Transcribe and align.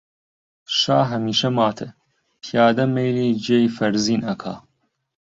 شا 0.77 0.99
هەمیشە 1.11 1.49
ماتە، 1.57 1.87
پیادە 2.43 2.85
مەیلی 2.95 3.37
جێی 3.45 3.67
فەرزین 3.77 4.21
ئەکا 4.29 4.55